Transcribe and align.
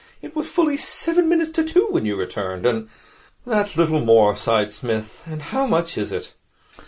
It 0.19 0.35
was 0.35 0.47
fully 0.47 0.77
seven 0.77 1.29
minutes 1.29 1.51
to 1.51 1.63
two 1.63 1.85
when 1.91 2.07
you 2.07 2.15
returned, 2.15 2.65
and' 2.65 2.89
'That 3.45 3.77
little 3.77 3.99
more,' 4.01 4.35
sighed 4.35 4.71
Psmith, 4.71 5.21
'and 5.27 5.43
how 5.43 5.67
much 5.67 5.95
is 5.95 6.11
it!' 6.11 6.33